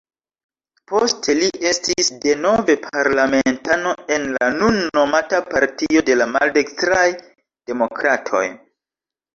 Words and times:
Poste 0.91 1.35
li 1.39 1.49
estis 1.71 2.09
denove 2.23 2.77
parlamentano, 2.87 3.93
en 4.17 4.27
la 4.39 4.49
nun 4.57 4.83
nomata 4.99 5.45
Partio 5.53 6.05
de 6.11 6.19
la 6.23 6.31
Maldekstraj 6.35 7.09
Demokratoj. 7.21 8.49